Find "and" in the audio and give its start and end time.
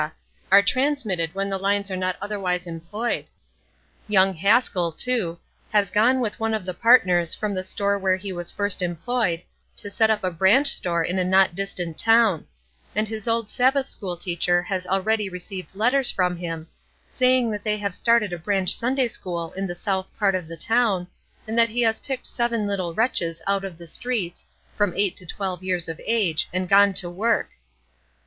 12.95-13.07, 21.47-21.55, 26.51-26.67